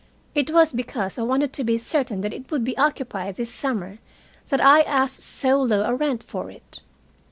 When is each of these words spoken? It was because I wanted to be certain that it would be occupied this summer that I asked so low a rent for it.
It 0.33 0.49
was 0.49 0.73
because 0.73 1.19
I 1.19 1.21
wanted 1.21 1.53
to 1.53 1.63
be 1.63 1.77
certain 1.77 2.21
that 2.21 2.33
it 2.33 2.49
would 2.49 2.63
be 2.63 2.75
occupied 2.75 3.35
this 3.35 3.53
summer 3.53 3.99
that 4.49 4.59
I 4.59 4.81
asked 4.81 5.21
so 5.21 5.61
low 5.61 5.83
a 5.83 5.93
rent 5.93 6.23
for 6.23 6.49
it. 6.49 6.81